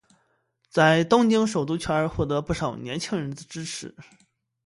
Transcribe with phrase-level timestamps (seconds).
[0.67, 3.93] 在东京首都圈获得不少年轻人支持。